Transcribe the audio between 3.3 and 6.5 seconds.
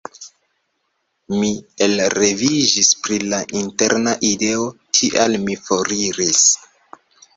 la interna ideo, tial mi foriris.